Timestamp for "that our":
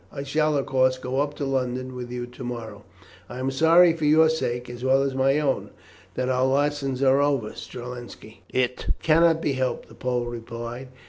6.15-6.47